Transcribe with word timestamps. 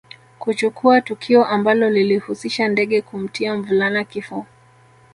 Kuchukua 0.39 1.01
tukio 1.01 1.45
ambalo 1.45 1.89
lilihusisha 1.89 2.67
ndege 2.67 3.01
kumtia 3.01 3.55
mvulana 3.57 4.03
kifo 4.03 4.45